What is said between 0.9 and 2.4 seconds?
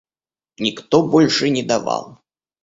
больше не давал.